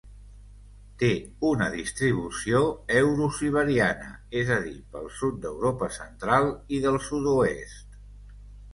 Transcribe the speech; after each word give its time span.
Té 1.03 1.09
una 1.49 1.67
distribució 1.73 2.63
eurosiberiana, 3.03 4.09
és 4.43 4.53
a 4.59 4.59
dir, 4.67 4.75
pel 4.97 5.09
sud 5.21 5.41
d'Europa 5.47 5.95
Central 6.03 6.53
i 6.81 6.85
del 6.91 7.03
Sud-oest. 7.13 7.99